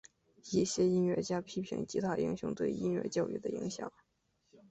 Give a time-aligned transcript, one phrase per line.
[0.51, 3.91] 一些音乐家批评吉他英雄对音乐教育的影响。